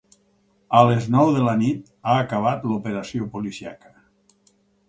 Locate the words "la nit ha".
1.49-2.17